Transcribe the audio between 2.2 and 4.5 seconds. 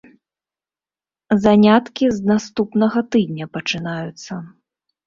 наступнага тыдня пачынаюцца.